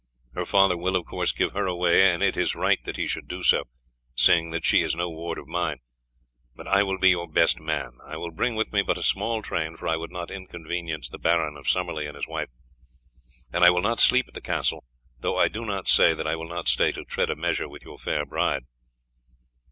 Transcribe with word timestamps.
Her 0.33 0.45
father 0.45 0.75
will, 0.75 0.95
of 0.95 1.05
course, 1.05 1.31
give 1.31 1.51
her 1.51 1.67
away, 1.67 2.11
and 2.11 2.23
it 2.23 2.35
is 2.35 2.55
right 2.55 2.83
that 2.85 2.97
he 2.97 3.05
should 3.05 3.27
do 3.27 3.43
so, 3.43 3.65
seeing 4.15 4.49
that 4.49 4.65
she 4.65 4.81
is 4.81 4.95
no 4.95 5.11
ward 5.11 5.37
of 5.37 5.45
mine; 5.47 5.77
but 6.55 6.67
I 6.67 6.81
will 6.81 6.97
be 6.97 7.11
your 7.11 7.27
best 7.27 7.59
man. 7.59 7.99
I 8.03 8.17
will 8.17 8.31
bring 8.31 8.55
with 8.55 8.73
me 8.73 8.81
but 8.81 8.97
a 8.97 9.03
small 9.03 9.43
train, 9.43 9.77
for 9.77 9.87
I 9.87 9.97
would 9.97 10.09
not 10.09 10.31
inconvenience 10.31 11.07
the 11.07 11.19
Baron 11.19 11.55
of 11.55 11.69
Summerley 11.69 12.07
and 12.07 12.15
his 12.15 12.27
wife, 12.27 12.49
and 13.53 13.63
I 13.63 13.69
will 13.69 13.79
not 13.83 13.99
sleep 13.99 14.27
at 14.27 14.33
the 14.33 14.41
castle; 14.41 14.85
though 15.19 15.37
I 15.37 15.47
do 15.47 15.65
not 15.67 15.87
say 15.87 16.15
that 16.15 16.25
I 16.25 16.35
will 16.35 16.49
not 16.49 16.67
stay 16.67 16.91
to 16.93 17.03
tread 17.05 17.29
a 17.29 17.35
measure 17.35 17.69
with 17.69 17.83
your 17.83 17.99
fair 17.99 18.25
bride." 18.25 18.63